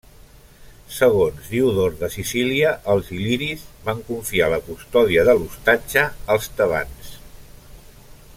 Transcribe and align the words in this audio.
Segons 0.99 1.49
Diodor 1.55 1.93
de 1.99 2.09
Sicília 2.13 2.71
els 2.95 3.13
il·liris 3.17 3.67
van 3.91 4.03
confiar 4.09 4.49
la 4.55 4.61
custòdia 4.71 5.27
de 5.29 5.39
l'ostatge 5.43 6.09
als 6.37 6.51
tebans. 6.63 7.15